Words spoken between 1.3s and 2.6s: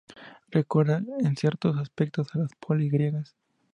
ciertos aspectos a las